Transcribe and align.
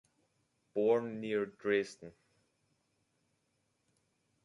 Born 0.73 1.19
near 1.21 1.45
Dresden. 1.45 2.13